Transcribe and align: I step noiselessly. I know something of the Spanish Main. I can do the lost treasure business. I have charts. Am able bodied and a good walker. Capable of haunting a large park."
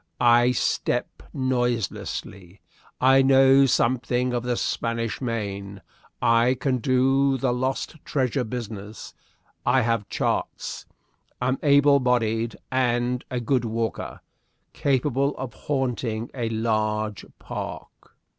I 0.19 0.49
step 0.51 1.21
noiselessly. 1.31 2.59
I 2.99 3.21
know 3.21 3.67
something 3.67 4.33
of 4.33 4.41
the 4.41 4.57
Spanish 4.57 5.21
Main. 5.21 5.79
I 6.19 6.55
can 6.55 6.79
do 6.79 7.37
the 7.37 7.53
lost 7.53 7.97
treasure 8.03 8.43
business. 8.43 9.13
I 9.63 9.81
have 9.81 10.09
charts. 10.09 10.87
Am 11.39 11.59
able 11.61 11.99
bodied 11.99 12.55
and 12.71 13.23
a 13.29 13.39
good 13.39 13.63
walker. 13.63 14.21
Capable 14.73 15.37
of 15.37 15.53
haunting 15.53 16.31
a 16.33 16.49
large 16.49 17.23
park." 17.37 18.15